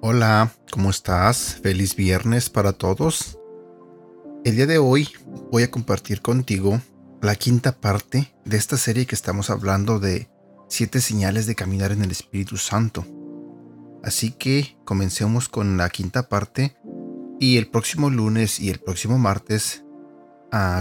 [0.00, 1.60] Hola, ¿cómo estás?
[1.62, 3.38] Feliz viernes para todos.
[4.44, 5.08] El día de hoy
[5.50, 6.80] voy a compartir contigo
[7.20, 10.28] la quinta parte de esta serie que estamos hablando de
[10.68, 13.06] siete señales de caminar en el Espíritu Santo.
[14.02, 16.76] Así que comencemos con la quinta parte
[17.42, 19.82] y el próximo lunes y el próximo martes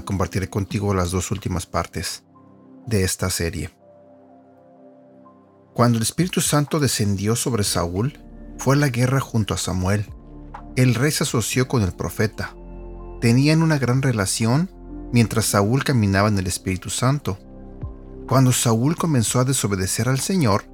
[0.06, 2.24] compartiré contigo las dos últimas partes
[2.86, 3.72] de esta serie.
[5.74, 8.20] Cuando el Espíritu Santo descendió sobre Saúl,
[8.60, 10.06] fue a la guerra junto a Samuel.
[10.76, 12.56] El rey se asoció con el profeta.
[13.22, 14.70] Tenían una gran relación
[15.12, 17.40] mientras Saúl caminaba en el Espíritu Santo.
[18.28, 20.66] Cuando Saúl comenzó a desobedecer al Señor,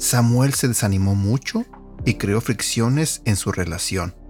[0.00, 1.64] Samuel se desanimó mucho
[2.04, 4.25] y creó fricciones en su relación.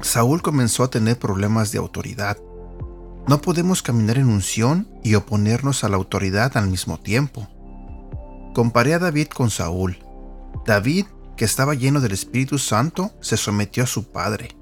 [0.00, 2.38] Saúl comenzó a tener problemas de autoridad.
[3.26, 7.48] No podemos caminar en unción y oponernos a la autoridad al mismo tiempo.
[8.54, 9.98] Comparé a David con Saúl.
[10.66, 14.58] David, que estaba lleno del Espíritu Santo, se sometió a su padre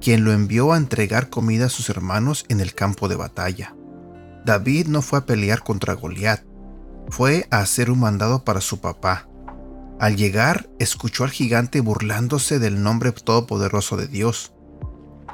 [0.00, 3.76] quien lo envió a entregar comida a sus hermanos en el campo de batalla.
[4.44, 6.42] David no fue a pelear contra Goliat,
[7.08, 9.28] fue a hacer un mandado para su papá.
[9.98, 14.54] Al llegar, escuchó al gigante burlándose del nombre todopoderoso de Dios,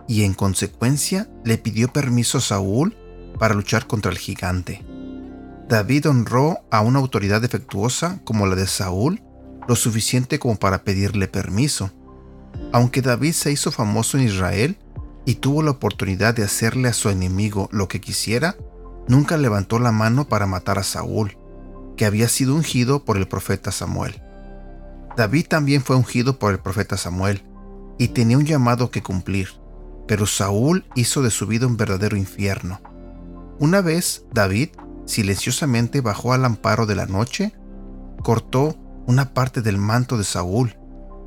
[0.09, 2.97] y en consecuencia le pidió permiso a Saúl
[3.39, 4.85] para luchar contra el gigante.
[5.69, 9.21] David honró a una autoridad defectuosa como la de Saúl
[9.67, 11.91] lo suficiente como para pedirle permiso.
[12.73, 14.79] Aunque David se hizo famoso en Israel
[15.25, 18.57] y tuvo la oportunidad de hacerle a su enemigo lo que quisiera,
[19.09, 21.37] nunca levantó la mano para matar a Saúl,
[21.97, 24.23] que había sido ungido por el profeta Samuel.
[25.17, 27.43] David también fue ungido por el profeta Samuel
[27.99, 29.49] y tenía un llamado que cumplir,
[30.07, 32.81] pero Saúl hizo de su vida un verdadero infierno.
[33.59, 34.71] Una vez, David
[35.07, 37.53] silenciosamente bajó al amparo de la noche,
[38.23, 38.77] cortó
[39.07, 40.77] una parte del manto de Saúl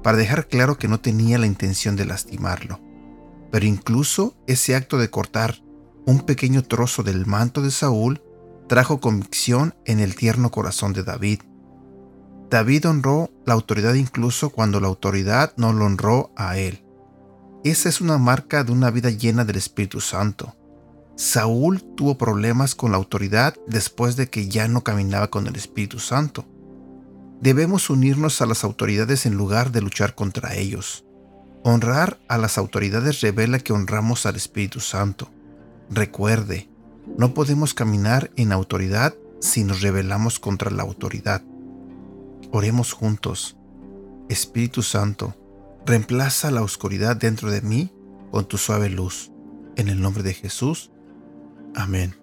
[0.04, 2.80] para dejar claro que no tenía la intención de lastimarlo.
[3.52, 5.62] Pero incluso ese acto de cortar
[6.06, 8.22] un pequeño trozo del manto de Saúl
[8.68, 11.42] trajo convicción en el tierno corazón de David.
[12.50, 16.84] David honró la autoridad incluso cuando la autoridad no lo honró a él.
[17.64, 20.56] Esa es una marca de una vida llena del Espíritu Santo.
[21.18, 26.00] Saúl tuvo problemas con la autoridad después de que ya no caminaba con el Espíritu
[26.00, 26.46] Santo.
[27.42, 31.04] Debemos unirnos a las autoridades en lugar de luchar contra ellos.
[31.64, 35.30] Honrar a las autoridades revela que honramos al Espíritu Santo.
[35.90, 36.70] Recuerde,
[37.18, 41.44] no podemos caminar en autoridad si nos rebelamos contra la autoridad.
[42.52, 43.58] Oremos juntos.
[44.30, 45.36] Espíritu Santo,
[45.86, 47.92] reemplaza la oscuridad dentro de mí
[48.32, 49.32] con tu suave luz.
[49.76, 50.92] En el nombre de Jesús.
[51.76, 52.16] Amén.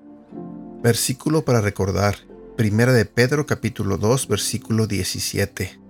[0.83, 2.17] Versículo para recordar.
[2.57, 5.81] Primera de Pedro capítulo 2 versículo 17.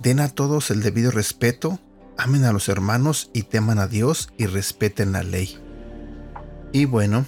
[0.00, 1.78] Den a todos el debido respeto,
[2.18, 5.58] amen a los hermanos y teman a Dios y respeten la ley.
[6.72, 7.24] Y bueno,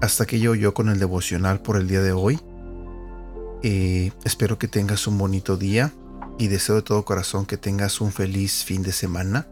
[0.00, 2.40] hasta que yo con el devocional por el día de hoy.
[3.62, 5.92] Eh, espero que tengas un bonito día
[6.38, 9.48] y deseo de todo corazón que tengas un feliz fin de semana,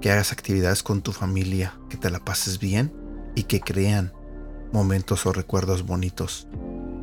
[0.00, 2.92] que hagas actividades con tu familia, que te la pases bien
[3.34, 4.12] y que crean
[4.72, 6.48] momentos o recuerdos bonitos.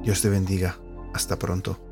[0.04, 0.80] Dios te bendiga.
[1.14, 1.87] Hasta pronto.